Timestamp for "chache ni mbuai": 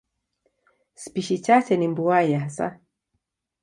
1.39-2.33